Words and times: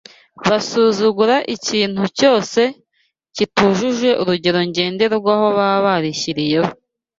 basuzugura 0.49 1.35
ikintu 1.55 2.03
cyose 2.19 2.61
kitujuje 3.35 4.09
urugero 4.21 4.59
ngenderwaho 4.69 5.47
baba 5.57 5.83
barishyiriyeho 5.85 6.69